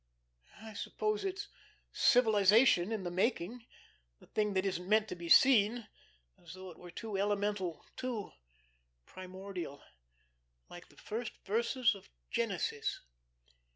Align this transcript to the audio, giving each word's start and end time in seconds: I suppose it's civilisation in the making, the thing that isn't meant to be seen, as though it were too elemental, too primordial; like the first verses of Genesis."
I 0.63 0.73
suppose 0.73 1.23
it's 1.23 1.47
civilisation 1.91 2.91
in 2.91 3.03
the 3.03 3.11
making, 3.11 3.67
the 4.19 4.25
thing 4.25 4.53
that 4.53 4.65
isn't 4.65 4.89
meant 4.89 5.07
to 5.09 5.15
be 5.15 5.29
seen, 5.29 5.87
as 6.41 6.55
though 6.55 6.71
it 6.71 6.79
were 6.79 6.89
too 6.89 7.17
elemental, 7.17 7.85
too 7.95 8.31
primordial; 9.05 9.83
like 10.71 10.89
the 10.89 10.97
first 10.97 11.33
verses 11.45 11.93
of 11.93 12.09
Genesis." 12.31 13.01